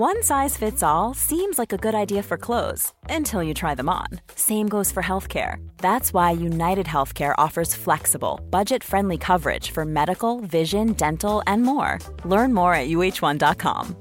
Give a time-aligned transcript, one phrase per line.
[0.00, 3.90] One size fits all seems like a good idea for clothes until you try them
[3.90, 4.06] on.
[4.34, 5.56] Same goes for healthcare.
[5.76, 11.98] That's why United Healthcare offers flexible, budget friendly coverage for medical, vision, dental, and more.
[12.24, 13.94] Learn more at uh1.com.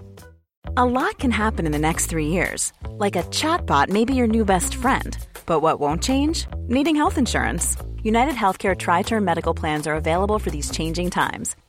[0.78, 2.72] A lot can happen in the next three years.
[2.92, 5.18] Like a chatbot may be your new best friend.
[5.46, 6.48] But what won't change?
[6.70, 7.76] Needing health insurance.
[8.04, 11.58] United Healthcare Tri Term Medical Plans are available for these changing times.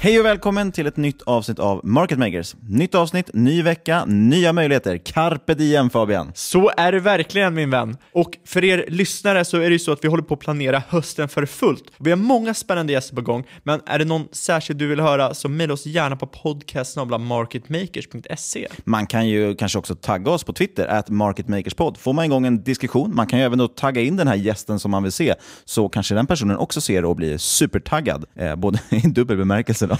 [0.00, 2.54] Hej och välkommen till ett nytt avsnitt av Market Makers.
[2.68, 4.98] Nytt avsnitt, ny vecka, nya möjligheter.
[4.98, 6.32] Carpe diem Fabian.
[6.34, 7.96] Så är det verkligen min vän.
[8.12, 10.82] Och för er lyssnare så är det ju så att vi håller på att planera
[10.88, 11.84] hösten för fullt.
[11.98, 15.34] Vi har många spännande gäster på gång, men är det någon särskild du vill höra
[15.34, 18.68] så mejla oss gärna på podcast.marketmakers.se.
[18.84, 21.96] Man kan ju kanske också tagga oss på Twitter, at marketmakerspod.
[21.96, 24.78] Får man igång en diskussion, man kan ju även då tagga in den här gästen
[24.78, 25.34] som man vill se,
[25.64, 28.24] så kanske den personen också ser och blir supertaggad.
[28.34, 29.96] Eh, både i dubbel bemärkelse då.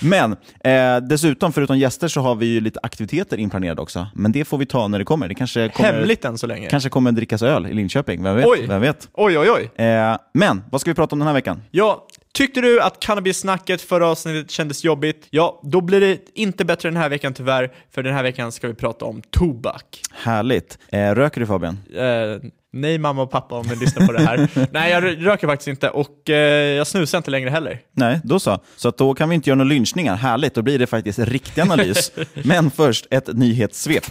[0.00, 4.06] Men eh, dessutom, förutom gäster, så har vi ju lite aktiviteter inplanerade också.
[4.14, 5.28] Men det får vi ta när det kommer.
[5.28, 6.68] Det kanske kommer, Hemligt än så länge.
[6.68, 8.22] kanske kommer drickas öl i Linköping.
[8.22, 8.46] Vem vet?
[8.46, 8.66] Oj.
[8.68, 9.08] Vem vet?
[9.12, 9.84] Oj, oj, oj.
[9.86, 11.62] Eh, men vad ska vi prata om den här veckan?
[11.70, 15.26] Ja, tyckte du att cannabis-snacket förra avsnittet kändes jobbigt?
[15.30, 18.68] Ja, då blir det inte bättre den här veckan tyvärr, för den här veckan ska
[18.68, 20.00] vi prata om tobak.
[20.12, 20.78] Härligt.
[20.88, 21.78] Eh, röker du Fabian?
[21.96, 24.48] Eh, nej mamma och pappa om ni lyssnar på det här.
[24.72, 26.36] nej, jag röker faktiskt inte och eh,
[26.76, 27.80] jag snusar inte längre heller.
[27.92, 28.60] Nej, då så.
[28.76, 30.16] Så att då kan vi inte göra några lynchningar.
[30.16, 32.12] Härligt, då blir det faktiskt riktig analys.
[32.44, 34.04] Men först ett nyhetssvep.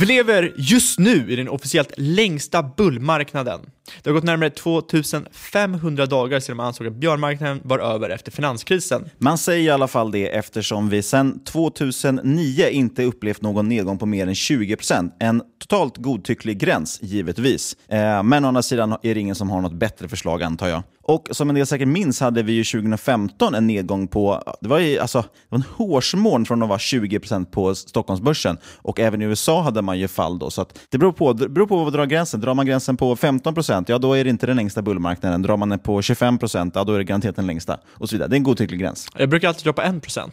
[0.00, 3.60] Vi lever just nu i den officiellt längsta bullmarknaden.
[4.02, 9.10] Det har gått närmare 2500 dagar sedan man ansåg att björnmarknaden var över efter finanskrisen.
[9.18, 14.06] Man säger i alla fall det eftersom vi sedan 2009 inte upplevt någon nedgång på
[14.06, 15.10] mer än 20%.
[15.18, 17.76] En totalt godtycklig gräns, givetvis.
[17.88, 20.82] Eh, men å andra sidan är det ingen som har något bättre förslag, antar jag.
[21.06, 24.78] Och som en del säkert minns hade vi ju 2015 en nedgång på, det var,
[24.78, 28.58] ju, alltså, det var en hårsmån från att vara 20% på Stockholmsbörsen.
[28.82, 30.50] Och även i USA hade man ju fall då.
[30.50, 32.40] Så det beror på, det beror på vad man drar gränsen.
[32.40, 35.42] Drar man gränsen på 15%, ja då är det inte den längsta bullmarknaden.
[35.42, 37.78] Drar man den på 25%, ja då är det garanterat den längsta.
[37.90, 38.28] Och så vidare.
[38.28, 39.08] Det är en godtycklig gräns.
[39.16, 40.30] Jag brukar alltid dra på 1%.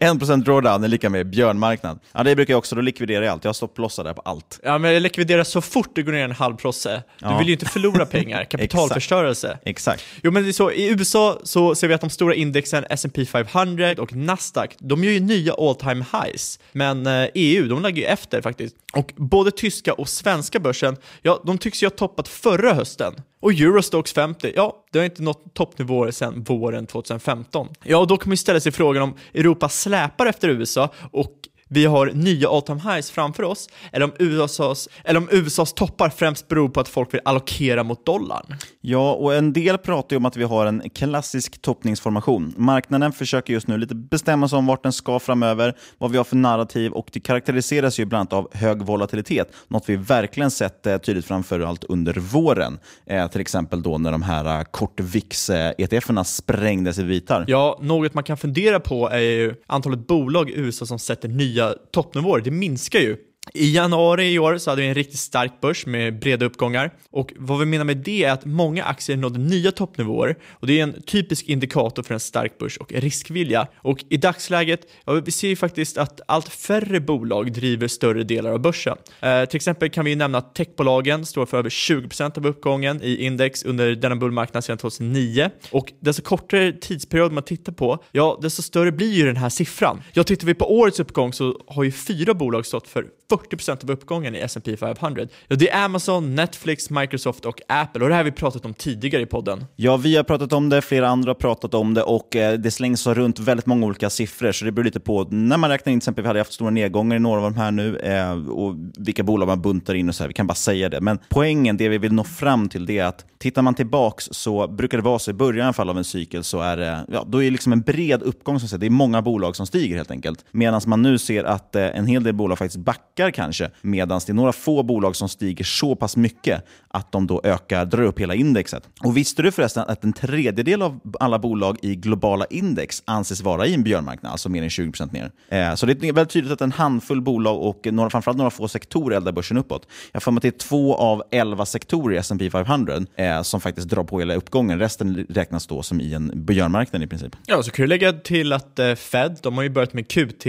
[0.00, 1.98] 1% drawdown är lika med björnmarknad.
[2.12, 2.74] Ja, det brukar jag också.
[2.74, 3.44] Då likviderar jag allt.
[3.44, 4.60] Jag har stopplossar där på allt.
[4.62, 7.02] Ja, men jag likviderar så fort det går ner en halv prosse.
[7.18, 7.38] Du Ja.
[7.38, 8.44] vill ju inte förlora pengar.
[8.50, 9.29] Kapitalförstörelse.
[9.64, 10.04] Exakt.
[10.22, 13.24] Jo men det är så, i USA så ser vi att de stora indexen S&P
[13.24, 16.58] 500 och Nasdaq, de gör ju nya all time highs.
[16.72, 18.76] Men eh, EU, de lägger ju efter faktiskt.
[18.92, 23.14] Och både tyska och svenska börsen, ja de tycks ju ha toppat förra hösten.
[23.40, 27.68] Och Eurostox 50, ja det har inte nått toppnivåer sedan våren 2015.
[27.84, 31.32] Ja och då kan man ju ställa sig frågan om Europa släpar efter USA och
[31.72, 36.08] vi har nya all time highs framför oss, eller om USAs, eller om USAs toppar
[36.08, 38.54] främst beror på att folk vill allokera mot dollarn.
[38.80, 42.54] Ja, och en del pratar ju om att vi har en klassisk toppningsformation.
[42.56, 46.24] Marknaden försöker just nu lite bestämma sig om vart den ska framöver, vad vi har
[46.24, 50.86] för narrativ och det karaktäriseras ju bland annat av hög volatilitet, något vi verkligen sett
[50.86, 52.78] eh, tydligt framför allt under våren.
[53.06, 57.44] Eh, till exempel då när de här eh, kort VIX-ETFerna sprängdes i vitar.
[57.48, 61.59] Ja, något man kan fundera på är ju antalet bolag i USA som sätter nya
[61.92, 62.40] toppnivåer.
[62.40, 63.16] Det minskar ju
[63.54, 67.32] i januari i år så hade vi en riktigt stark börs med breda uppgångar och
[67.36, 70.82] vad vi menar med det är att många aktier nådde nya toppnivåer och det är
[70.82, 73.66] en typisk indikator för en stark börs och riskvilja.
[73.76, 78.50] Och i dagsläget, ja, vi ser ju faktiskt att allt färre bolag driver större delar
[78.50, 78.96] av börsen.
[79.20, 83.24] Eh, till exempel kan vi nämna att techbolagen står för över 20% av uppgången i
[83.24, 88.62] index under denna bullmarknad sedan 2009 och desto kortare tidsperiod man tittar på, ja, desto
[88.62, 90.02] större blir ju den här siffran.
[90.12, 93.06] Ja, tittar vi på årets uppgång så har ju fyra bolag stått för
[93.50, 95.26] 40% av uppgången i S&P 500.
[95.48, 98.74] Ja, det är Amazon, Netflix, Microsoft och Apple och det här har vi pratat om
[98.74, 99.64] tidigare i podden.
[99.76, 102.70] Ja, vi har pratat om det, flera andra har pratat om det och eh, det
[102.70, 106.00] slängs runt väldigt många olika siffror så det beror lite på när man räknar in,
[106.00, 108.74] till exempel vi hade haft stora nedgångar i några av de här nu eh, och
[108.98, 110.28] vilka bolag man buntar in och så här.
[110.28, 111.00] Vi kan bara säga det.
[111.00, 114.68] Men poängen, det vi vill nå fram till, det är att tittar man tillbaks så
[114.68, 117.04] brukar det vara så i början i alla fall av en cykel så är det,
[117.08, 119.96] ja, då är det liksom en bred uppgång, som det är många bolag som stiger
[119.96, 120.44] helt enkelt.
[120.50, 124.32] Medan man nu ser att eh, en hel del bolag faktiskt backar kanske, medan det
[124.32, 128.20] är några få bolag som stiger så pass mycket att de då ökar, drar upp
[128.20, 128.88] hela indexet.
[129.04, 133.66] Och visste du förresten att en tredjedel av alla bolag i globala index anses vara
[133.66, 135.30] i en björnmarknad, alltså mer än 20% ner?
[135.48, 138.68] Eh, så det är väldigt tydligt att en handfull bolag och några, framförallt några få
[138.68, 139.86] sektorer eldar börsen uppåt.
[140.12, 143.60] Jag får mig att det är två av elva sektorer i S&P 500 eh, som
[143.60, 144.78] faktiskt drar på hela uppgången.
[144.78, 147.36] Resten räknas då som i en björnmarknad i princip.
[147.46, 150.46] Ja, så kan du lägga till att eh, Fed, de har ju börjat med QT.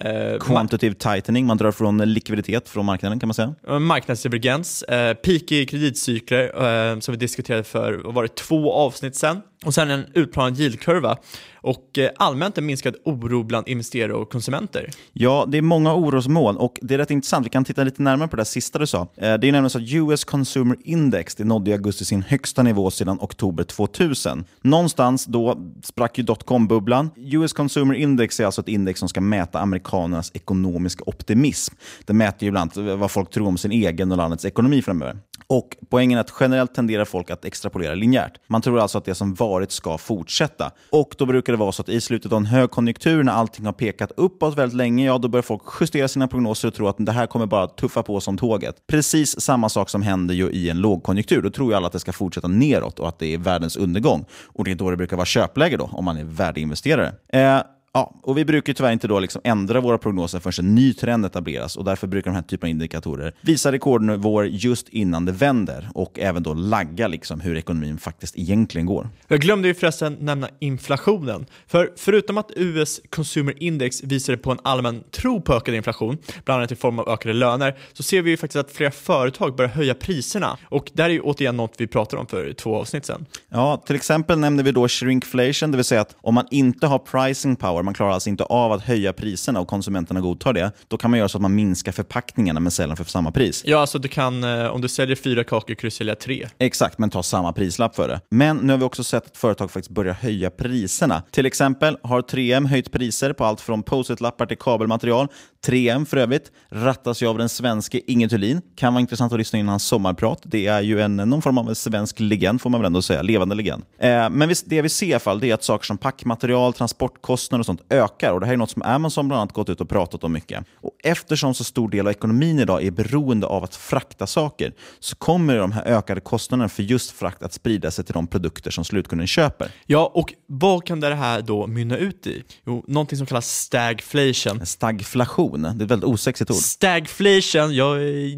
[0.00, 3.78] Eh, Quantitative tightening, man drar från likviditet från marknaden kan man säga.
[3.78, 6.44] Marknadsdivergens, eh, peak i kreditcykler
[6.92, 9.42] eh, som vi diskuterade för var det, två avsnitt sen.
[9.64, 11.16] Och sen en utplanad yieldkurva
[11.64, 14.90] och eh, allmänt en minskad oro bland investerare och konsumenter.
[15.12, 17.46] Ja, det är många orosmoln och det är rätt intressant.
[17.46, 19.00] Vi kan titta lite närmare på det sista du sa.
[19.00, 22.62] Eh, det är nämligen så att US Consumer Index det nådde i augusti sin högsta
[22.62, 24.44] nivå sedan oktober 2000.
[24.62, 27.10] Någonstans då sprack ju dotcom-bubblan.
[27.16, 31.74] US Consumer Index är alltså ett index som ska mäta amerikanernas ekonomiska optimism.
[32.04, 35.16] Det mäter ju bland annat vad folk tror om sin egen och landets ekonomi framöver.
[35.54, 38.40] Och Poängen är att generellt tenderar folk att extrapolera linjärt.
[38.46, 40.70] Man tror alltså att det som varit ska fortsätta.
[40.90, 43.72] Och Då brukar det vara så att i slutet av en högkonjunktur, när allting har
[43.72, 47.12] pekat uppåt väldigt länge, ja, då börjar folk justera sina prognoser och tro att det
[47.12, 48.86] här kommer bara tuffa på som tåget.
[48.86, 51.42] Precis samma sak som händer ju i en lågkonjunktur.
[51.42, 54.24] Då tror ju alla att det ska fortsätta neråt och att det är världens undergång.
[54.46, 57.12] Och Det är då det brukar vara köpläge då, om man är värdeinvesterare.
[57.32, 57.60] Eh,
[57.96, 61.26] Ja, och vi brukar tyvärr inte då liksom ändra våra prognoser förrän en ny trend
[61.26, 65.88] etableras och därför brukar de här typerna av indikatorer visa rekordnivåer just innan det vänder
[65.94, 69.08] och även då lagga liksom hur ekonomin faktiskt egentligen går.
[69.28, 71.46] Jag glömde ju förresten nämna inflationen.
[71.66, 76.58] För förutom att US Consumer Index visade på en allmän tro på ökad inflation, bland
[76.58, 79.70] annat i form av ökade löner, så ser vi ju faktiskt att flera företag börjar
[79.70, 80.58] höja priserna.
[80.64, 83.26] Och det är ju återigen något vi pratade om för två avsnitt sedan.
[83.48, 86.98] Ja, till exempel nämnde vi då shrinkflation, det vill säga att om man inte har
[86.98, 90.96] pricing power man klarar alltså inte av att höja priserna och konsumenterna godtar det, då
[90.96, 93.62] kan man göra så att man minskar förpackningarna men säljer för samma pris.
[93.66, 96.48] Ja, alltså du kan, eh, om du säljer fyra kakor kan du sälja tre.
[96.58, 98.20] Exakt, men ta samma prislapp för det.
[98.30, 101.22] Men nu har vi också sett att företag faktiskt börjar höja priserna.
[101.30, 105.28] Till exempel har 3M höjt priser på allt från post-it-lappar till kabelmaterial.
[105.66, 108.60] 3M för övrigt rattas ju av den svenske Inge Thulin.
[108.76, 110.40] Kan vara intressant att lyssna in hans sommarprat.
[110.44, 113.54] Det är ju en, någon form av svensk legend får man väl ändå säga, levande
[113.54, 113.82] legend.
[113.98, 117.66] Eh, men det vi ser i alla fall är att saker som packmaterial, transportkostnader och
[117.66, 118.32] sånt ökar.
[118.32, 120.64] Och Det här är något som Amazon bland annat gått ut och pratat om mycket.
[120.80, 125.16] Och Eftersom så stor del av ekonomin idag är beroende av att frakta saker så
[125.16, 128.84] kommer de här ökade kostnaderna för just frakt att sprida sig till de produkter som
[128.84, 129.70] slutkunden köper.
[129.86, 132.44] Ja, och vad kan det här då mynna ut i?
[132.66, 134.66] Jo, någonting som kallas stagflation.
[134.66, 136.56] Stagflation, det är ett väldigt osexigt ord.
[136.56, 137.96] Stagflation, jag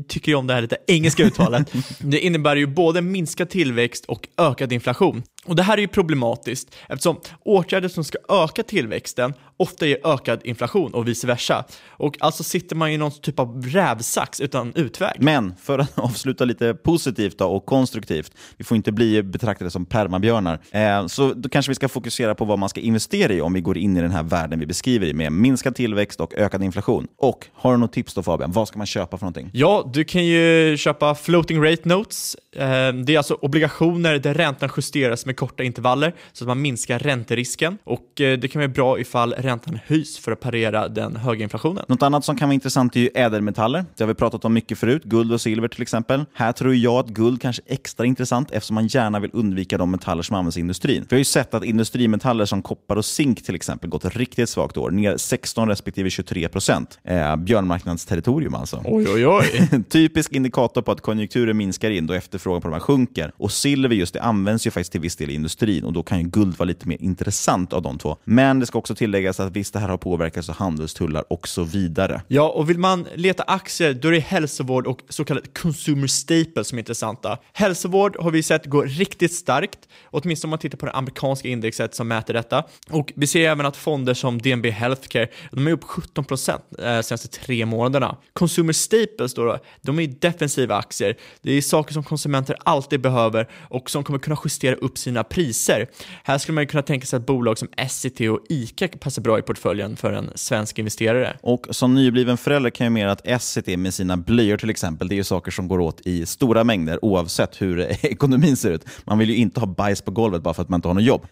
[0.08, 1.72] tycker ju om det här lite engelska uttalet.
[1.98, 5.22] det innebär ju både minskad tillväxt och ökad inflation.
[5.46, 10.40] Och Det här är ju problematiskt eftersom åtgärder som ska öka tillväxten ofta ger ökad
[10.44, 11.64] inflation och vice versa.
[11.88, 15.16] Och alltså sitter man i någon typ av rävsax utan utväg.
[15.18, 20.58] Men för att avsluta lite positivt och konstruktivt, vi får inte bli betraktade som permabjörnar,
[20.70, 23.60] eh, så då kanske vi ska fokusera på vad man ska investera i om vi
[23.60, 27.06] går in i den här världen vi beskriver i med minskad tillväxt och ökad inflation.
[27.18, 29.50] Och har du något tips då Fabian, vad ska man köpa för någonting?
[29.52, 32.36] Ja, du kan ju köpa floating rate notes.
[32.56, 36.98] Eh, det är alltså obligationer där räntan justeras med korta intervaller så att man minskar
[36.98, 41.42] ränterisken och eh, det kan vara bra ifall räntan höjs för att parera den höga
[41.42, 41.84] inflationen.
[41.88, 43.84] Något annat som kan vara intressant är ju ädelmetaller.
[43.96, 46.24] Det har vi pratat om mycket förut, guld och silver till exempel.
[46.34, 49.90] Här tror jag att guld kanske är extra intressant eftersom man gärna vill undvika de
[49.90, 51.06] metaller som används i industrin.
[51.08, 54.76] Vi har ju sett att industrimetaller som koppar och zink till exempel gått riktigt svagt
[54.76, 56.98] år, ner 16 respektive 23 procent.
[57.04, 58.82] Eh, björnmarknadsterritorium alltså.
[58.84, 59.84] Oj, oj, oj.
[59.88, 63.32] Typisk indikator på att konjunkturen minskar in då efterfrågan på de här sjunker.
[63.36, 66.18] Och silver just det används ju faktiskt till viss del i industrin och då kan
[66.18, 68.16] ju guld vara lite mer intressant av de två.
[68.24, 71.64] Men det ska också tilläggas att visst, det här har påverkats av handelstullar och så
[71.64, 72.22] vidare.
[72.28, 76.68] Ja, och vill man leta aktier då är det hälsovård och så kallade consumer staples
[76.68, 77.38] som är intressanta.
[77.52, 79.78] Hälsovård har vi sett gå riktigt starkt,
[80.10, 82.64] åtminstone om man tittar på det amerikanska indexet som mäter detta.
[82.90, 87.02] Och vi ser även att fonder som DNB Healthcare, de är upp 17% de eh,
[87.02, 88.16] senaste tre månaderna.
[88.32, 91.16] Consumer staples då, då, de är defensiva aktier.
[91.42, 95.86] Det är saker som konsumenter alltid behöver och som kommer kunna justera upp sina priser.
[96.24, 99.38] Här skulle man ju kunna tänka sig att bolag som Essity och ICA passar bra
[99.38, 101.36] i portföljen för en svensk investerare.
[101.40, 105.14] Och som nybliven förälder kan jag mena att Essity med sina blöjor till exempel, det
[105.14, 108.84] är ju saker som går åt i stora mängder oavsett hur ekonomin ser ut.
[109.04, 111.04] Man vill ju inte ha bajs på golvet bara för att man inte har något
[111.04, 111.26] jobb.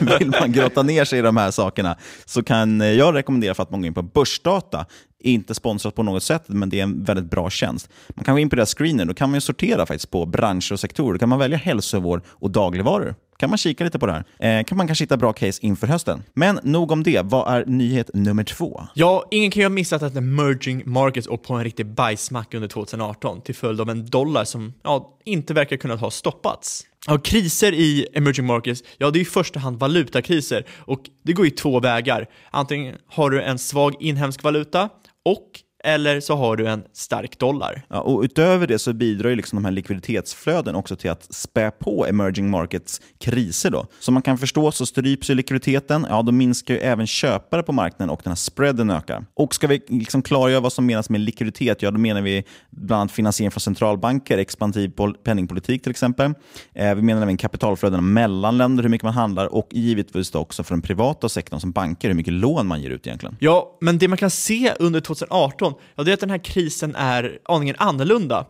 [0.18, 3.70] vill man grotta ner sig i de här sakerna så kan jag rekommendera för att
[3.70, 4.86] man går in på Börsdata
[5.20, 7.88] inte sponsrat på något sätt, men det är en väldigt bra tjänst.
[8.08, 10.80] Man kan gå in på deras screener, då kan man sortera faktiskt på branscher och
[10.80, 11.12] sektorer.
[11.12, 14.58] Då kan man välja hälsovård och dagligvaror kan man kika lite på det här.
[14.58, 16.22] Eh, kan man kanske hitta bra case inför hösten.
[16.34, 17.22] Men nog om det.
[17.24, 18.86] Vad är nyhet nummer två?
[18.94, 22.68] Ja, ingen kan ju ha missat att emerging markets åkt på en riktig bajsmack under
[22.68, 26.86] 2018 till följd av en dollar som ja, inte verkar kunna ha stoppats.
[27.06, 31.46] Ja, kriser i emerging markets, ja det är i första hand valutakriser och det går
[31.46, 32.26] i två vägar.
[32.50, 34.88] Antingen har du en svag inhemsk valuta
[35.24, 37.82] och eller så har du en stark dollar.
[37.88, 41.70] Ja, och utöver det så bidrar ju liksom de här likviditetsflöden också till att spä
[41.70, 43.70] på emerging markets kriser.
[43.70, 43.86] Då.
[44.00, 47.72] Som man kan förstå så stryps ju likviditeten, ja då minskar ju även köpare på
[47.72, 49.24] marknaden och den här spreaden ökar.
[49.34, 53.00] Och ska vi liksom klargöra vad som menas med likviditet, ja då menar vi bland
[53.00, 54.92] annat finansiering från centralbanker, expansiv
[55.24, 56.34] penningpolitik till exempel.
[56.74, 60.74] Eh, vi menar även kapitalflöden mellan länder, hur mycket man handlar och givetvis också för
[60.74, 63.36] den privata sektorn som banker, hur mycket lån man ger ut egentligen.
[63.40, 66.38] Ja, men det man kan se under 2018 2018, ja det är att den här
[66.38, 68.46] krisen är aningen annorlunda.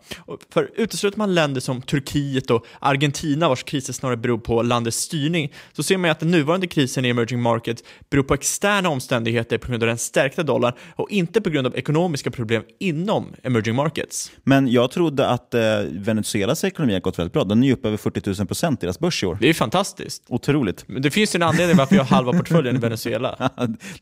[0.52, 5.52] För utesluter man länder som Turkiet och Argentina vars kriser snarare beror på landets styrning,
[5.72, 9.68] så ser man att den nuvarande krisen i emerging markets beror på externa omständigheter på
[9.68, 14.32] grund av den stärkta dollarn och inte på grund av ekonomiska problem inom emerging markets.
[14.44, 15.60] Men jag trodde att eh,
[15.90, 17.44] Venezuelas ekonomi har gått väldigt bra.
[17.44, 19.38] Den är ju upp över 40 000 procent, deras börs i år.
[19.40, 20.22] Det är fantastiskt.
[20.28, 20.84] Otroligt.
[20.88, 23.50] Men det finns ju en anledning varför jag har halva portföljen i Venezuela.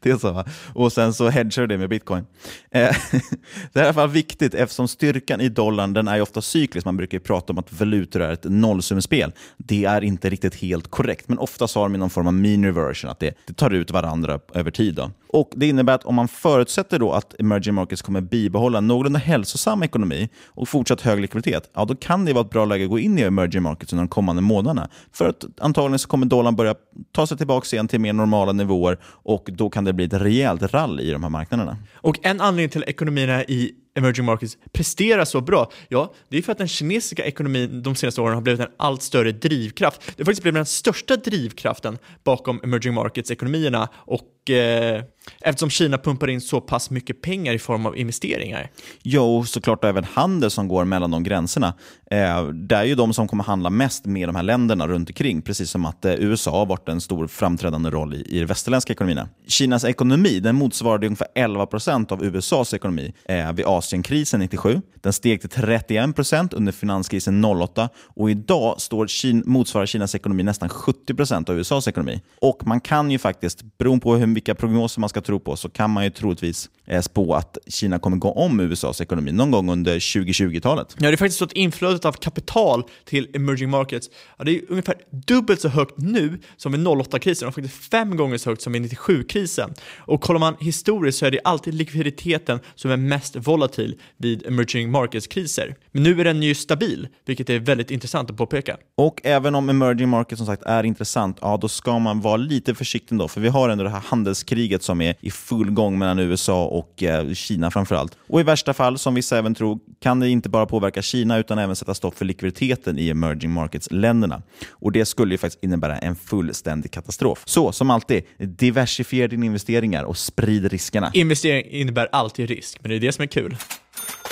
[0.00, 0.44] det är så va?
[0.75, 2.26] Och sen så hedgar det med bitcoin.
[2.70, 2.96] Eh,
[3.73, 6.85] det är i alla fall viktigt eftersom styrkan i dollarn den är ofta cyklisk.
[6.85, 9.33] Man brukar ju prata om att valutor är ett nollsummespel.
[9.57, 13.11] Det är inte riktigt helt korrekt, men ofta har de någon form av mean reversion,
[13.11, 14.95] att det, det tar ut varandra över tid.
[14.95, 15.11] Då.
[15.28, 19.82] Och Det innebär att om man förutsätter då att emerging markets kommer bibehålla någorlunda hälsosam
[19.82, 22.99] ekonomi och fortsatt hög likviditet, ja, då kan det vara ett bra läge att gå
[22.99, 24.88] in i emerging markets under de kommande månaderna.
[25.12, 26.75] För att antagligen så kommer dollarn börja
[27.12, 30.62] ta sig tillbaka igen till mer normala nivåer och då kan det bli ett rejält
[30.62, 31.76] rally i de här marknaderna.
[31.94, 35.70] Och en anledning till ekonomierna i emerging markets presterar så bra?
[35.88, 39.02] Ja, det är för att den kinesiska ekonomin de senaste åren har blivit en allt
[39.02, 40.02] större drivkraft.
[40.06, 44.20] Det har faktiskt blivit den största drivkraften bakom emerging markets-ekonomierna och
[44.50, 45.02] eh,
[45.40, 48.71] eftersom Kina pumpar in så pass mycket pengar i form av investeringar.
[49.02, 51.75] Ja, och såklart även handel som går mellan de gränserna.
[52.11, 55.43] Eh, det är ju de som kommer handla mest med de här länderna runt omkring,
[55.43, 58.93] precis som att eh, USA har varit en stor framträdande roll i, i de västerländska
[58.93, 59.28] ekonomierna.
[59.47, 64.81] Kinas ekonomi den motsvarade ungefär 11 procent av USAs ekonomi eh, vid Asienkrisen 97.
[65.00, 70.43] Den steg till 31 procent under finanskrisen 08 och idag står Kina, motsvarar Kinas ekonomi
[70.43, 72.23] nästan 70 procent av USAs ekonomi.
[72.40, 75.68] Och man kan ju faktiskt, beroende på hur, vilka prognoser man ska tro på, så
[75.68, 79.71] kan man ju troligtvis eh, spå att Kina kommer gå om USAs ekonomi någon gång
[79.71, 80.97] under 2020-talet.
[80.99, 84.61] Ja, det är faktiskt så att inflödet av kapital till emerging markets, ja, det är
[84.68, 88.73] ungefär dubbelt så högt nu som vid 08-krisen och faktiskt fem gånger så högt som
[88.73, 89.75] vid 97-krisen.
[89.99, 94.90] Och kollar man historiskt så är det alltid likviditeten som är mest volatil vid emerging
[94.90, 95.76] markets-kriser.
[95.92, 98.76] Men nu är den ju stabil, vilket är väldigt intressant att påpeka.
[98.97, 102.75] Och även om emerging markets som sagt är intressant, ja då ska man vara lite
[102.75, 106.18] försiktig då, för vi har ändå det här handelskriget som är i full gång mellan
[106.18, 108.16] USA och eh, Kina framförallt.
[108.28, 111.58] Och i värsta fall, som vissa även tror, kan det inte bara påverka Kina utan
[111.58, 114.42] även sätta stopp för likviditeten i emerging markets-länderna.
[114.70, 117.42] Och det skulle ju faktiskt innebära en fullständig katastrof.
[117.44, 121.11] Så som alltid, diversifiera dina investeringar och sprid riskerna.
[121.14, 123.56] Investering innebär alltid risk, men det är det som är kul.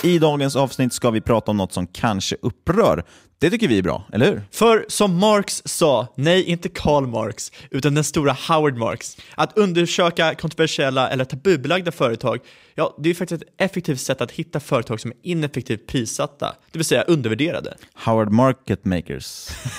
[0.03, 3.05] I dagens avsnitt ska vi prata om något som kanske upprör.
[3.39, 4.43] Det tycker vi är bra, eller hur?
[4.51, 10.35] För som Marx sa, nej inte Karl Marx, utan den stora Howard Marx, att undersöka
[10.35, 12.39] kontroversiella eller tabubelagda företag,
[12.75, 16.79] ja det är faktiskt ett effektivt sätt att hitta företag som är ineffektivt prissatta, det
[16.79, 17.77] vill säga undervärderade.
[17.95, 19.49] Howard Market Makers.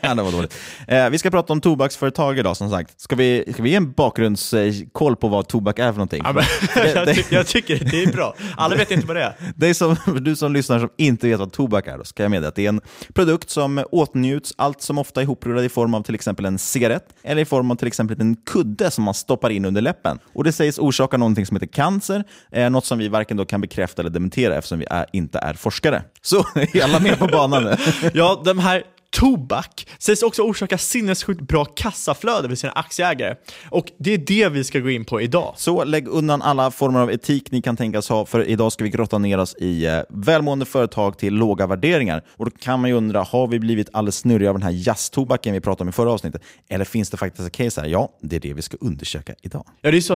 [0.00, 0.58] ja, det var dåligt.
[0.88, 3.00] Eh, vi ska prata om tobaksföretag idag som sagt.
[3.00, 6.22] Ska vi, ska vi ge en bakgrundskoll på vad tobak är för någonting?
[6.24, 6.44] Ja, men,
[6.94, 8.34] jag, ty jag tycker det är bra.
[8.56, 9.34] Alla vet inte vad det är.
[9.56, 12.30] Det är som, du som lyssnar som inte vet vad tobak är, då ska jag
[12.30, 12.80] meddela att det är en
[13.14, 17.42] produkt som åtnjuts allt som ofta ihoprullad i form av till exempel en cigarett eller
[17.42, 20.18] i form av till exempel en kudde som man stoppar in under läppen.
[20.32, 23.60] Och Det sägs orsaka någonting som heter cancer, eh, något som vi varken då kan
[23.60, 26.02] bekräfta eller dementera eftersom vi är, inte är forskare.
[26.22, 27.76] Så är alla med på banan nu?
[28.14, 33.34] ja, de här Tobak sägs också orsaka sinnessjukt bra kassaflöde för sina aktieägare.
[33.70, 35.54] Och det är det vi ska gå in på idag.
[35.56, 38.90] Så lägg undan alla former av etik ni kan tänkas ha, för idag ska vi
[38.90, 42.22] grotta ner oss i eh, välmående företag till låga värderingar.
[42.28, 45.52] Och Då kan man ju undra, har vi blivit alldeles snurriga av den här jazztobaken
[45.52, 46.42] vi pratade om i förra avsnittet?
[46.68, 47.88] Eller finns det faktiskt ett case här?
[47.88, 49.64] Ja, det är det vi ska undersöka idag.
[49.80, 50.15] Ja, det är så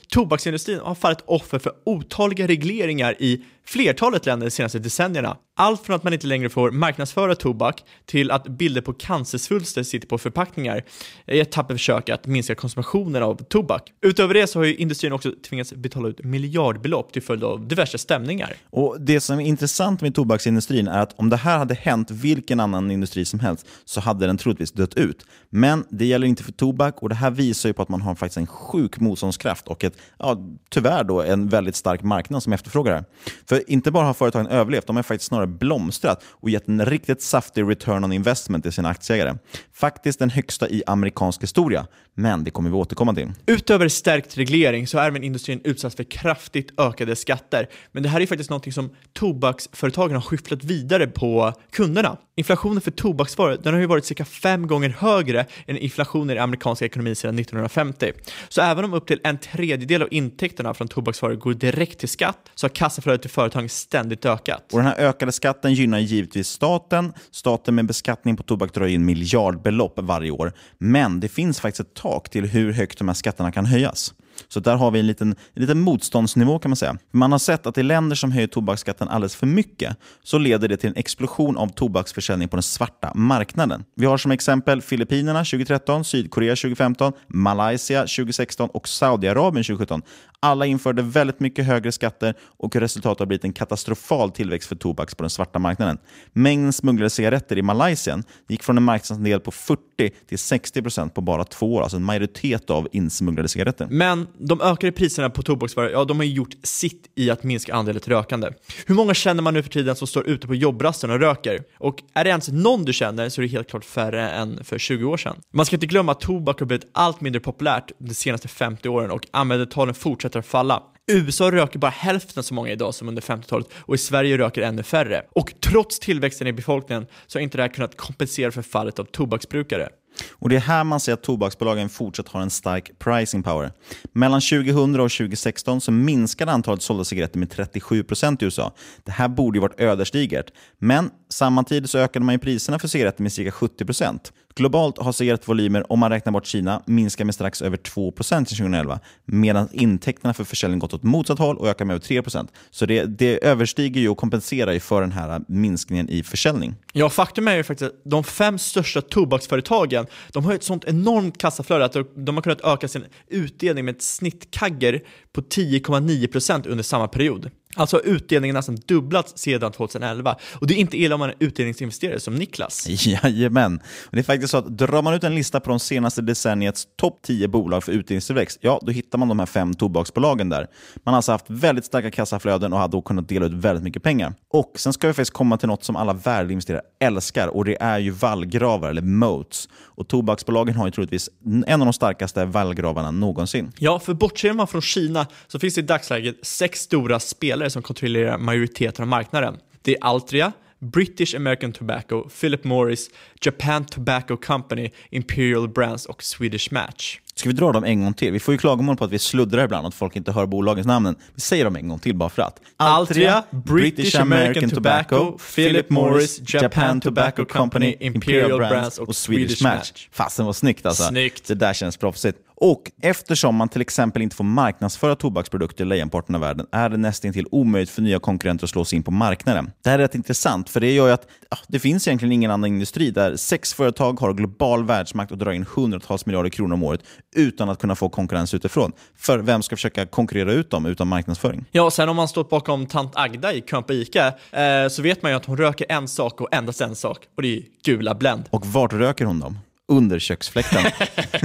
[0.13, 5.37] Tobaksindustrin har fallit offer för otaliga regleringar i flertalet länder de senaste decennierna.
[5.55, 10.07] Allt från att man inte längre får marknadsföra tobak till att bilder på cancersvulster sitter
[10.07, 10.83] på förpackningar
[11.27, 13.91] i ett tappert försök att minska konsumtionen av tobak.
[14.01, 17.97] Utöver det så har ju industrin också tvingats betala ut miljardbelopp till följd av diverse
[17.97, 18.53] stämningar.
[18.69, 22.59] Och Det som är intressant med tobaksindustrin är att om det här hade hänt vilken
[22.59, 25.25] annan industri som helst så hade den troligtvis dött ut.
[25.49, 28.15] Men det gäller inte för tobak och det här visar ju på att man har
[28.15, 30.37] faktiskt en sjuk motståndskraft och ett ja,
[30.69, 33.05] tyvärr då en väldigt stark marknad som efterfrågar det.
[33.45, 37.21] För inte bara har företagen överlevt, de har faktiskt snarare blomstrat och gett en riktigt
[37.21, 39.37] saftig return on investment till sina aktieägare.
[39.73, 43.31] Faktiskt den högsta i amerikansk historia, men det kommer vi återkomma till.
[43.45, 47.69] Utöver stärkt reglering så är även industrin utsatt för kraftigt ökade skatter.
[47.91, 52.17] Men det här är faktiskt något som tobaksföretagen har skyfflat vidare på kunderna.
[52.35, 56.85] Inflationen för tobaksvaror den har ju varit cirka fem gånger högre än inflationen i amerikanska
[56.85, 58.11] ekonomin sedan 1950.
[58.49, 62.51] Så även om upp till en tredjedel av intäkterna från tobaksvaror går direkt till skatt
[62.55, 64.73] så har kassaflödet till företagen ständigt ökat.
[64.73, 67.13] Och Den här ökade skatten gynnar givetvis staten.
[67.31, 70.53] Staten med beskattning på tobak drar in miljardbelopp varje år.
[70.77, 74.13] Men det finns faktiskt ett tak till hur högt de här skatterna kan höjas.
[74.47, 76.97] Så där har vi en liten, en liten motståndsnivå kan man säga.
[77.11, 80.77] Man har sett att i länder som höjer tobaksskatten alldeles för mycket så leder det
[80.77, 83.83] till en explosion av tobaksförsäljning på den svarta marknaden.
[83.95, 90.01] Vi har som exempel Filippinerna 2013, Sydkorea 2015, Malaysia 2016 och Saudiarabien 2017.
[90.39, 95.15] Alla införde väldigt mycket högre skatter och resultatet har blivit en katastrofal tillväxt för tobaks
[95.15, 95.97] på den svarta marknaden.
[96.33, 99.81] Mängden smugglade cigaretter i Malaysia gick från en marknadsandel på 40
[100.29, 103.87] till 60 procent på bara två år, alltså en majoritet av insmugglade cigaretter.
[103.91, 107.73] Men de ökade priserna på tobaksvaror, ja de har ju gjort sitt i att minska
[107.73, 108.49] andelen rökande.
[108.85, 111.63] Hur många känner man nu för tiden som står ute på jobbrasten och röker?
[111.77, 114.77] Och är det ens någon du känner så är det helt klart färre än för
[114.77, 115.41] 20 år sedan.
[115.53, 119.11] Man ska inte glömma att tobak har blivit allt mindre populärt de senaste 50 åren
[119.11, 120.83] och användartalen fortsätter att falla.
[121.07, 124.83] USA röker bara hälften så många idag som under 50-talet och i Sverige röker ännu
[124.83, 125.23] färre.
[125.31, 129.03] Och trots tillväxten i befolkningen så har inte det här kunnat kompensera för fallet av
[129.03, 129.89] tobaksbrukare.
[130.31, 133.71] Och Det är här man ser att tobaksbolagen fortsatt har en stark pricing power.
[134.13, 138.73] Mellan 2000 och 2016 så minskade antalet sålda cigaretter med 37% i USA.
[139.03, 140.51] Det här borde ju varit ödesdigert.
[140.77, 144.31] Men samtidigt så ökade man ju priserna för cigaretter med cirka 70%.
[144.55, 148.99] Globalt har cigarettvolymer, om man räknar bort Kina, minskat med strax över 2 procent 2011,
[149.25, 152.47] medan intäkterna för försäljning gått åt motsatt håll och ökat med över 3%.
[152.71, 156.75] Så det, det överstiger ju och kompenserar ju för den här minskningen i försäljning.
[156.93, 161.37] Ja, faktum är ju faktiskt att de fem största tobaksföretagen de har ett sånt enormt
[161.37, 167.07] kassaflöde att de har kunnat öka sin utdelning med ett snittkagger på 10,9% under samma
[167.07, 167.51] period.
[167.75, 170.35] Alltså har utdelningen nästan dubblats sedan 2011.
[170.53, 172.87] Och det är inte illa om man är utdelningsinvesterare som Niklas.
[173.07, 173.79] Jajamän.
[174.11, 177.19] Det är faktiskt så att drar man ut en lista på de senaste decenniets topp
[177.23, 180.67] 10 bolag för utdelningstillväxt, ja då hittar man de här fem tobaksbolagen där.
[181.03, 184.03] Man har alltså haft väldigt starka kassaflöden och har då kunnat dela ut väldigt mycket
[184.03, 184.33] pengar.
[184.49, 187.99] Och sen ska vi faktiskt komma till något som alla värdeinvesterare älskar och det är
[187.99, 189.69] ju vallgravar, eller moats.
[189.73, 191.29] Och tobaksbolagen har ju troligtvis
[191.67, 193.71] en av de starkaste vallgravarna någonsin.
[193.79, 197.19] Ja, för bortser man från Kina så finns det i dagsläget sex stora
[197.61, 199.57] spelare som kontrollerar majoriteten av marknaden.
[199.81, 203.09] Det är Altria, British American Tobacco, Philip Morris,
[203.41, 207.19] Japan Tobacco Company, Imperial Brands och Swedish Match.
[207.35, 208.31] Ska vi dra dem en gång till?
[208.31, 211.15] Vi får ju klagomål på att vi sluddrar ibland, att folk inte hör bolagens namn.
[211.35, 212.59] Vi säger dem en gång till bara för att.
[212.77, 220.07] Altria, British American Tobacco, Philip Morris, Japan Tobacco Company, Imperial Brands och Swedish Match.
[220.11, 221.03] Fasen vad snyggt alltså.
[221.03, 221.47] Snyggt.
[221.47, 222.37] Det där känns proffsigt.
[222.63, 226.97] Och eftersom man till exempel inte får marknadsföra tobaksprodukter i lejonparten av världen är det
[226.97, 229.71] nästan till omöjligt för nya konkurrenter att slå sig in på marknaden.
[229.83, 232.51] Det här är rätt intressant, för det gör ju att ja, det finns egentligen ingen
[232.51, 236.83] annan industri där sex företag har global världsmakt och drar in hundratals miljarder kronor om
[236.83, 237.01] året
[237.35, 238.91] utan att kunna få konkurrens utifrån.
[239.17, 241.65] För vem ska försöka konkurrera ut dem utan marknadsföring?
[241.71, 245.21] Ja, sen om man står bakom tant Agda i Kön på Ica eh, så vet
[245.21, 248.15] man ju att hon röker en sak och endast en sak och det är gula
[248.15, 248.43] Blend.
[248.49, 249.57] Och vart röker hon dem?
[249.91, 250.91] Under köksfläkten.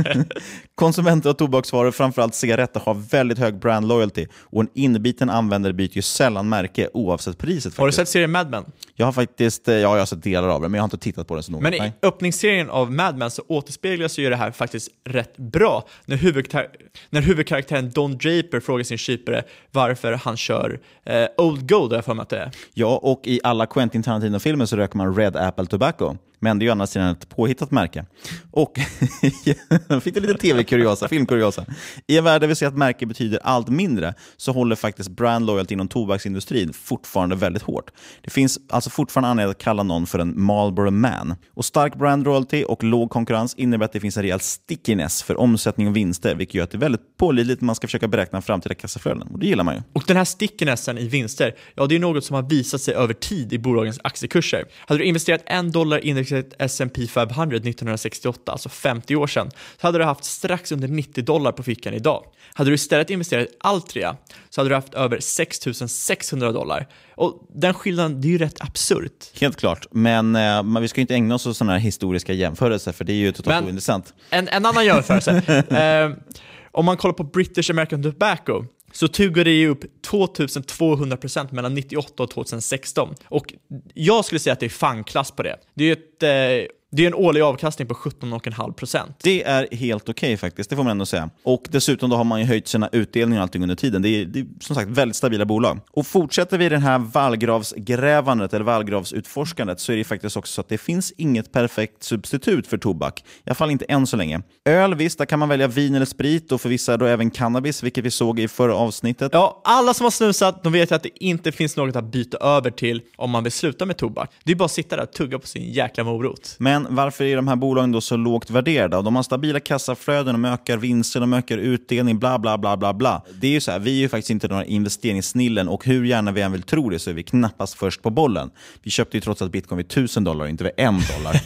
[0.75, 5.97] Konsumenter av tobaksvaror, framförallt cigaretter, har väldigt hög brand loyalty och en inbiten användare byter
[5.97, 7.63] ju sällan märke oavsett priset.
[7.63, 7.79] Faktiskt.
[7.79, 8.65] Har du sett serien Mad Men?
[8.95, 10.99] Jag har faktiskt, eh, ja, jag har sett delar av den, men jag har inte
[10.99, 11.63] tittat på den så noga.
[11.63, 16.17] Men i öppningsserien av Mad Men så återspeglas ju det här faktiskt rätt bra när,
[16.17, 16.67] huvudkar
[17.11, 22.05] när huvudkaraktären Don Draper frågar sin kypare varför han kör eh, Old Gold, har jag
[22.05, 22.51] för mig att det är.
[22.75, 26.17] Ja, och i alla Quentin Tarantino-filmer så röker man Red Apple Tobacco.
[26.39, 28.05] Men det är ju å andra sidan ett påhittat märke.
[28.51, 28.79] Och
[30.03, 31.65] fick du lite tv-kuriosa, filmkuriosa.
[32.07, 35.47] I en värld där vi ser att märke betyder allt mindre så håller faktiskt brand
[35.47, 37.91] loyalty inom tobaksindustrin fortfarande väldigt hårt.
[38.23, 41.35] Det finns alltså fortfarande anledning att kalla någon för en Marlboro man.
[41.55, 45.41] Och stark brand loyalty och låg konkurrens innebär att det finns en rejäl stickiness för
[45.41, 48.43] omsättning och vinster, vilket gör att det är väldigt pålitligt när man ska försöka beräkna
[48.43, 49.23] framtida kassaflöden.
[49.23, 49.83] Och det gillar man ju.
[49.93, 53.15] Och den här stickinessen i vinster, ja det är något som har visat sig över
[53.15, 54.65] tid i bolagens aktiekurser.
[54.87, 59.87] Hade du investerat en dollar i indexet S&P 500 1968, alltså 50 år sedan, så
[59.87, 62.25] hade du haft strax under 90 dollar på fickan idag.
[62.55, 64.17] Hade du istället investerat i Altria
[64.51, 66.89] så hade du haft över 6600 dollar.
[67.15, 69.41] Och den skillnaden, det är ju rätt absurt.
[69.41, 72.93] Helt klart, men eh, vi ska ju inte ägna oss åt sådana här historiska jämförelser,
[72.93, 74.15] för det är ju totalt ointressant.
[74.31, 75.31] En, en annan jämförelse.
[75.69, 76.37] eh,
[76.73, 78.65] om man kollar på British American Tobacco
[78.97, 83.15] så tuggade det upp 2200% mellan 98 och 2016.
[83.25, 83.55] Och
[83.95, 85.57] jag skulle säga att det är fanklass på det.
[85.75, 89.01] Det är ett eh, det är en årlig avkastning på 17,5%.
[89.23, 91.31] Det är helt okej okay, faktiskt, det får man ändå säga.
[91.43, 94.03] Och dessutom då har man ju höjt sina utdelningar och allting under tiden.
[94.03, 95.81] Det är, det är som sagt väldigt stabila bolag.
[95.91, 100.69] Och fortsätter vi det här vallgravsgrävandet eller vallgravsutforskandet så är det faktiskt också så att
[100.69, 103.21] det finns inget perfekt substitut för tobak.
[103.21, 104.43] I alla fall inte än så länge.
[104.65, 107.83] Öl, visst, där kan man välja vin eller sprit och för vissa då även cannabis,
[107.83, 109.31] vilket vi såg i förra avsnittet.
[109.33, 112.39] Ja, alla som har snusat, de vet ju att det inte finns något att byta
[112.39, 114.31] över till om man vill sluta med tobak.
[114.45, 116.57] Det är bara att sitta där och tugga på sin jäkla morot.
[116.59, 119.03] Men varför är de här bolagen då så lågt värderade?
[119.03, 123.23] De har stabila kassaflöden, de ökar vinster, de ökar utdelning, bla bla bla bla bla.
[123.41, 126.33] Det är ju så här, vi är ju faktiskt inte några investeringssnillen och hur gärna
[126.33, 128.51] vi än vill tro det så är vi knappast först på bollen.
[128.83, 131.41] Vi köpte ju trots allt bitcoin vid 1000 dollar, inte vid en dollar.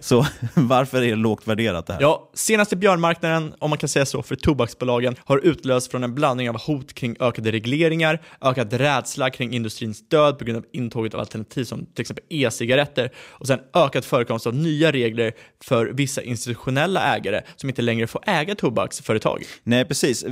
[0.00, 2.00] så varför är det lågt värderat det här?
[2.00, 6.50] Ja, senaste björnmarknaden, om man kan säga så, för tobaksbolagen har utlösts från en blandning
[6.50, 11.20] av hot kring ökade regleringar, ökad rädsla kring industrins död på grund av intåget av
[11.20, 15.32] alternativ som till exempel e-cigaretter och sen ökad förekomst av nya nya regler
[15.64, 19.42] för vissa institutionella ägare som inte längre får äga tobaksföretag.
[19.64, 20.24] Nej, precis.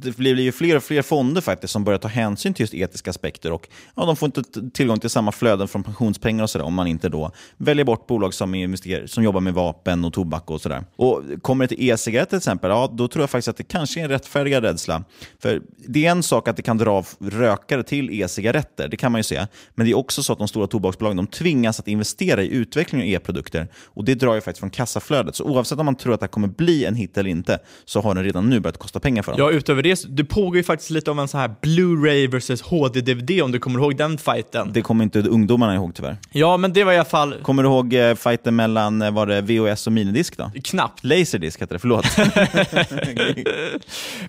[0.00, 3.10] Det blir ju fler och fler fonder faktiskt som börjar ta hänsyn till just etiska
[3.10, 6.74] aspekter och ja, de får inte tillgång till samma flöden från pensionspengar och sådär om
[6.74, 10.60] man inte då väljer bort bolag som, investerar, som jobbar med vapen och tobak och
[10.60, 10.84] sådär.
[10.96, 14.00] Och kommer det till e-cigaretter till exempel, ja, då tror jag faktiskt att det kanske
[14.00, 15.04] är en rättfärdigad rädsla.
[15.42, 19.18] För det är en sak att det kan dra rökare till e-cigaretter, det kan man
[19.18, 19.46] ju se.
[19.74, 23.00] Men det är också så att de stora tobaksbolagen de tvingas att investera i utveckling
[23.00, 25.36] av e-produkter och Det drar ju faktiskt från kassaflödet.
[25.36, 28.14] Så oavsett om man tror att det kommer bli en hit eller inte, så har
[28.14, 29.40] den redan nu börjat kosta pengar för dem.
[29.40, 33.42] Ja, utöver det, det pågår ju faktiskt lite om en sån här Blu-ray versus HD-DVD,
[33.42, 34.70] om du kommer ihåg den fighten.
[34.72, 36.16] Det kommer inte ungdomarna ihåg tyvärr.
[36.32, 37.34] Ja, men det var i alla fall...
[37.42, 40.50] Kommer du ihåg eh, fighten mellan eh, var det VHS och minidisk då?
[40.64, 41.04] Knappt.
[41.04, 42.04] Laserdisk heter det, förlåt.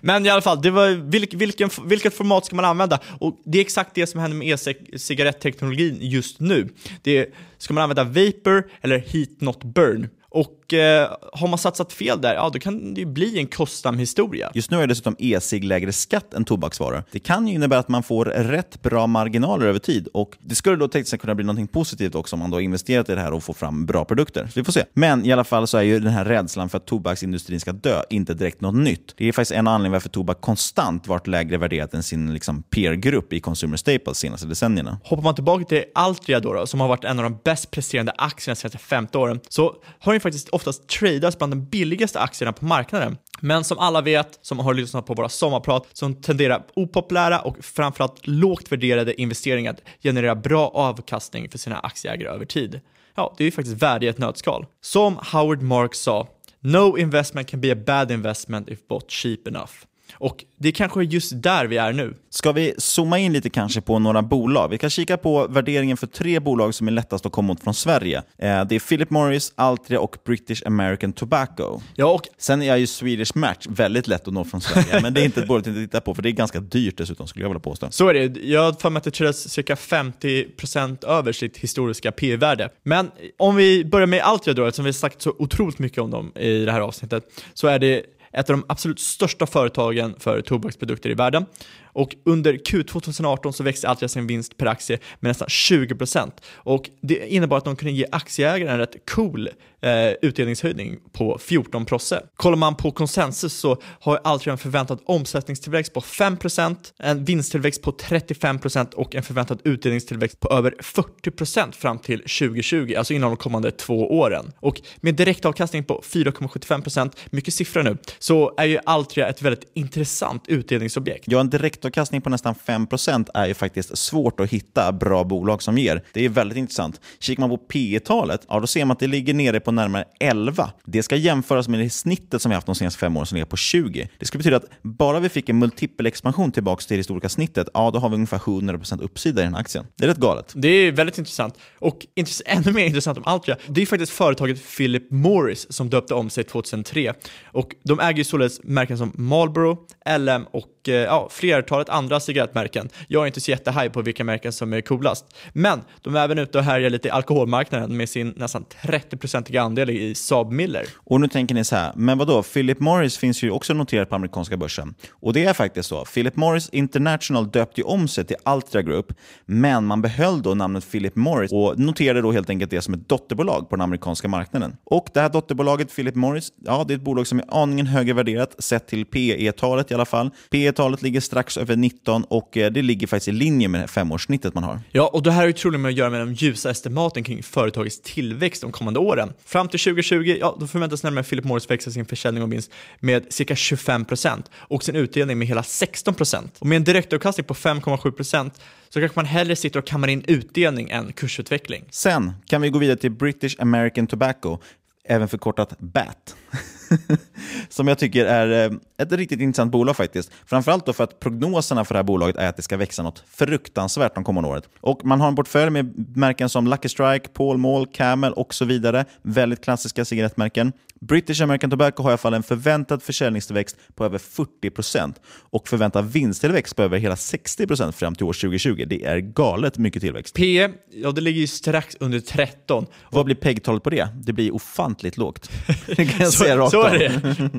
[0.02, 2.98] men i alla fall, det var, vilk, vilken, vilket format ska man använda?
[3.18, 6.68] Och Det är exakt det som händer med e-cigarettteknologin just nu.
[7.02, 10.08] Det ska man använda Vapor eller Heat Not Burn?
[10.30, 13.98] Och eh, har man satsat fel där, ja då kan det ju bli en kostsam
[13.98, 14.50] historia.
[14.54, 17.04] Just nu är det dessutom e-cigg lägre skatt än tobaksvaror.
[17.12, 20.76] Det kan ju innebära att man får rätt bra marginaler över tid och det skulle
[20.76, 23.42] då sig kunna bli något positivt också om man då investerat i det här och
[23.42, 24.46] får fram bra produkter.
[24.46, 24.84] Så vi får se.
[24.94, 28.02] Men i alla fall så är ju den här rädslan för att tobaksindustrin ska dö
[28.10, 29.14] inte direkt något nytt.
[29.16, 33.32] Det är faktiskt en anledning varför tobak konstant varit lägre värderat än sin liksom, peer-grupp
[33.32, 34.98] i consumer staples de senaste decennierna.
[35.04, 38.12] Hoppar man tillbaka till Altria då, då, som har varit en av de bäst presterande
[38.18, 42.52] aktierna de senaste 50 åren, så har ju faktiskt oftast tradas bland de billigaste aktierna
[42.52, 43.16] på marknaden.
[43.40, 48.26] Men som alla vet, som har lyssnat på våra sommarprat, så tenderar opopulära och framförallt
[48.26, 52.80] lågt värderade investeringar att generera bra avkastning för sina aktieägare över tid.
[53.14, 54.66] Ja, det är ju faktiskt värde i ett nötskal.
[54.80, 56.28] Som Howard Marks sa,
[56.60, 59.72] No investment can be a bad investment if bought cheap enough.
[60.14, 62.14] Och det är kanske just där vi är nu.
[62.30, 64.68] Ska vi zooma in lite kanske på några bolag?
[64.68, 67.74] Vi kan kika på värderingen för tre bolag som är lättast att komma åt från
[67.74, 68.18] Sverige.
[68.18, 71.80] Eh, det är Philip Morris, Altria och British American Tobacco.
[71.94, 75.20] Ja, och Sen är ju Swedish Match väldigt lätt att nå från Sverige, men det
[75.20, 77.50] är inte ett bolag att titta på för det är ganska dyrt dessutom skulle jag
[77.50, 77.86] vilja påstå.
[77.90, 78.40] Så är det.
[78.40, 82.68] Jag har för mig att det tradas cirka 50% över sitt historiska P-värde.
[82.82, 86.10] Men om vi börjar med Altria då, eftersom vi har sagt så otroligt mycket om
[86.10, 90.40] dem i det här avsnittet, så är det ett av de absolut största företagen för
[90.40, 91.46] tobaksprodukter i världen.
[91.92, 96.90] Och under Q2 2018 så växte Altria sin vinst per aktie med nästan 20% och
[97.02, 99.48] det innebar att de kunde ge aktieägaren en rätt cool
[99.82, 102.22] eh, utdelningshöjning på 14 prosse.
[102.36, 107.92] Kollar man på konsensus så har Altria en förväntad omsättningstillväxt på 5%, en vinsttillväxt på
[107.92, 113.70] 35% och en förväntad utdelningstillväxt på över 40% fram till 2020, alltså inom de kommande
[113.70, 114.52] två åren.
[114.60, 120.44] Och med direktavkastning på 4,75%, mycket siffror nu, så är ju Altria ett väldigt intressant
[120.48, 121.24] utdelningsobjekt.
[121.26, 125.62] Ja, en direkt direktavkastning på nästan 5% är ju faktiskt svårt att hitta bra bolag
[125.62, 126.02] som ger.
[126.12, 127.00] Det är väldigt intressant.
[127.18, 130.04] Kikar man på P talet ja, då ser man att det ligger nere på närmare
[130.20, 130.70] 11.
[130.84, 133.46] Det ska jämföras med det snittet som vi haft de senaste fem åren som ligger
[133.46, 134.08] på 20.
[134.18, 137.90] Det skulle betyda att bara vi fick en multipelexpansion tillbaka till det historiska snittet, ja
[137.90, 139.86] då har vi ungefär 700% uppsida i den aktien.
[139.96, 140.52] Det är rätt galet.
[140.56, 141.58] Det är väldigt intressant.
[141.78, 142.06] Och
[142.46, 146.44] ännu mer intressant om Altria, det är faktiskt företaget Philip Morris som döpte om sig
[146.44, 147.14] 2003.
[147.44, 149.78] Och de äger ju således märken som Marlboro,
[150.18, 152.88] LM och eh, ja, flera flertalet andra cigarettmärken.
[153.08, 155.24] Jag är inte så jättehaj på vilka märken som är coolast.
[155.52, 159.90] Men de är även ute och härjar lite i alkoholmarknaden med sin nästan 30-procentiga andel
[159.90, 160.84] i Saab Miller.
[160.96, 164.14] Och nu tänker ni så här, men vadå, Philip Morris finns ju också noterat på
[164.14, 164.94] amerikanska börsen.
[165.10, 169.12] Och det är faktiskt så, Philip Morris International döpte ju om sig till Altra Group,
[169.46, 173.08] men man behöll då namnet Philip Morris och noterade då helt enkelt det som ett
[173.08, 174.76] dotterbolag på den amerikanska marknaden.
[174.84, 178.12] Och det här dotterbolaget Philip Morris, ja det är ett bolag som är aningen högre
[178.14, 180.30] värderat sett till PE-talet i alla fall.
[180.50, 184.64] PE-talet ligger strax över 19 och eh, det ligger faktiskt i linje med femårssnittet man
[184.64, 184.80] har.
[184.92, 187.42] Ja, och det här är ju troligen med att göra med de ljusa estimaten kring
[187.42, 189.32] företagets tillväxt de kommande åren.
[189.44, 193.32] Fram till 2020, ja, då förväntas närmare Philip Morris växa sin försäljning och vinst med
[193.32, 196.48] cirka 25% och sin utdelning med hela 16%.
[196.58, 198.50] Och med en direktavkastning på 5,7%
[198.88, 201.84] så kanske man hellre sitter och kammar in utdelning än kursutveckling.
[201.90, 204.58] Sen kan vi gå vidare till British American Tobacco,
[205.04, 206.36] även förkortat BAT.
[207.68, 210.30] som jag tycker är eh, ett riktigt intressant bolag faktiskt.
[210.46, 213.24] Framförallt då för att prognoserna för det här bolaget är att det ska växa något
[213.30, 214.68] fruktansvärt de kommande året.
[214.80, 218.64] Och man har en portfölj med märken som Lucky Strike, Paul Mall, Camel och så
[218.64, 219.04] vidare.
[219.22, 220.72] Väldigt klassiska cigarettmärken.
[221.06, 225.14] British American Tobacco har i alla fall en förväntad försäljningstillväxt på över 40%
[225.50, 228.84] och förväntad vinsttillväxt på över hela 60% fram till år 2020.
[228.86, 230.34] Det är galet mycket tillväxt.
[230.34, 232.86] P, ja det ligger ju strax under 13.
[233.10, 234.08] Vad blir PEG-talet på det?
[234.14, 235.50] Det blir ofantligt lågt.
[235.86, 236.94] Det kan jag så, säga rakt så av.
[236.94, 237.50] är det.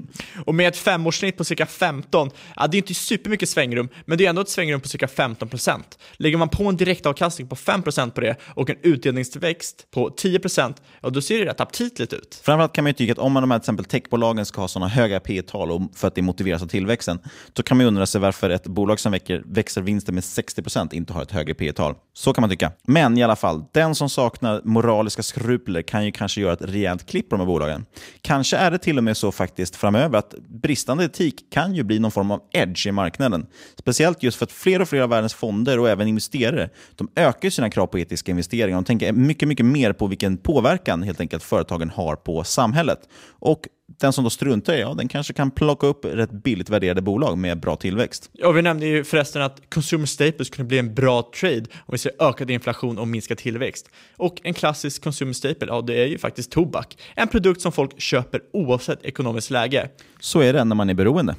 [0.45, 4.25] Och med ett femårssnitt på cirka 15, ja det är inte supermycket svängrum, men det
[4.25, 5.81] är ändå ett svängrum på cirka 15%.
[6.13, 11.09] Lägger man på en direktavkastning på 5% på det och en utdelningstillväxt på 10%, ja
[11.09, 12.41] då ser det rätt aptitligt ut.
[12.43, 14.61] Framförallt kan man ju tycka att om om man de här till exempel techbolagen ska
[14.61, 17.19] ha sådana höga P tal för att det motiveras av tillväxten,
[17.53, 20.93] då kan man ju undra sig varför ett bolag som väcker, växer vinsten med 60%
[20.93, 22.71] inte har ett högre P tal Så kan man tycka.
[22.83, 27.05] Men i alla fall, den som saknar moraliska skrupler kan ju kanske göra ett rejält
[27.05, 27.85] klipp på de här bolagen.
[28.21, 31.99] Kanske är det till och med så faktiskt framöver att bristande etik kan ju bli
[31.99, 33.45] någon form av edge i marknaden.
[33.79, 37.49] Speciellt just för att fler och fler av världens fonder och även investerare, de ökar
[37.49, 38.77] sina krav på etiska investeringar.
[38.77, 42.99] De tänker mycket, mycket mer på vilken påverkan helt enkelt företagen har på samhället.
[43.29, 43.67] Och
[43.99, 47.37] den som då struntar i ja, den kanske kan plocka upp rätt billigt värderade bolag
[47.37, 48.29] med bra tillväxt.
[48.33, 51.97] Ja, vi nämnde ju förresten att consumer staples kunde bli en bra trade om vi
[51.97, 53.89] ser ökad inflation och minskad tillväxt.
[54.17, 56.97] Och en klassisk consumer staple, ja det är ju faktiskt tobak.
[57.15, 59.89] En produkt som folk köper oavsett ekonomiskt läge.
[60.19, 61.35] Så är det när man är beroende.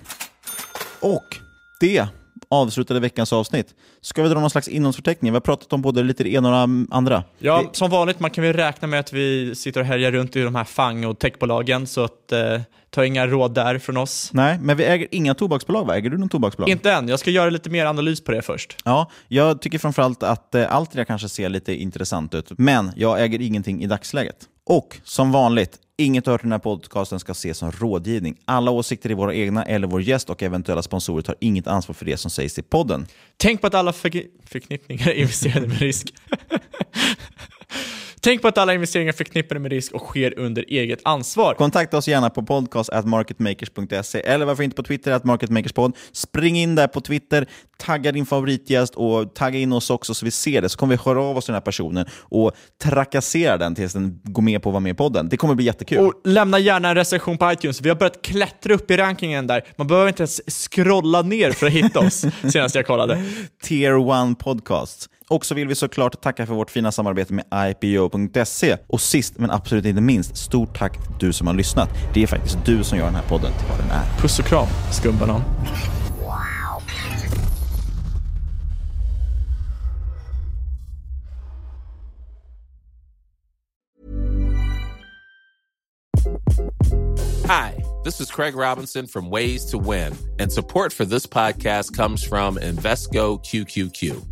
[1.00, 1.36] Och
[1.80, 2.08] det
[2.52, 3.74] avslutade veckans avsnitt.
[4.00, 5.32] Ska vi dra någon slags innehållsförteckning?
[5.32, 7.24] Vi har pratat om både lite det ena och det andra.
[7.38, 10.42] Ja, som vanligt, man kan väl räkna med att vi sitter och härjar runt i
[10.42, 12.60] de här FANG och techbolagen, så att eh,
[12.90, 14.30] ta inga råd där från oss.
[14.32, 15.96] Nej, men vi äger inga tobaksbolag va?
[15.96, 16.68] Äger du någon tobaksbolag?
[16.70, 18.76] Inte än, jag ska göra lite mer analys på det först.
[18.84, 23.40] Ja, jag tycker framförallt att eh, Altria kanske ser lite intressant ut, men jag äger
[23.40, 24.36] ingenting i dagsläget.
[24.66, 28.36] Och som vanligt, inget hört i den här podcasten ska ses som rådgivning.
[28.44, 32.04] Alla åsikter är våra egna eller vår gäst och eventuella sponsorer tar inget ansvar för
[32.04, 33.06] det som sägs i podden.
[33.36, 36.14] Tänk på att alla förk- förknippningar är investerade med risk.
[38.24, 41.54] Tänk på att alla investeringar förknippade med risk och sker under eget ansvar.
[41.54, 45.96] Kontakta oss gärna på podcast.marketmakers.se eller varför inte på Twitter, at marketmakerspod.
[46.12, 47.46] Spring in där på Twitter,
[47.78, 50.68] tagga din favoritgäst och tagga in oss också så vi ser det.
[50.68, 54.20] Så kommer vi höra av oss till den här personen och trakassera den tills den
[54.24, 55.28] går med på att vara med i podden.
[55.28, 55.98] Det kommer bli jättekul.
[55.98, 57.80] Och lämna gärna en recension på iTunes.
[57.80, 59.64] Vi har börjat klättra upp i rankingen där.
[59.76, 63.24] Man behöver inte ens scrolla ner för att hitta oss, senast jag kollade.
[63.62, 65.08] Tier 1 Podcast.
[65.32, 68.76] Och så vill vi såklart tacka för vårt fina samarbete med IPO.se.
[68.86, 71.88] Och sist men absolut inte minst, stort tack till du som har lyssnat.
[72.14, 74.20] Det är faktiskt du som gör den här podden till vad den är.
[74.20, 75.42] Puss och kram, skumbanan.
[87.46, 92.28] Hi, this is Craig Robinson from Ways to Win, and support for this podcast comes
[92.28, 94.31] from Invesco QQQ.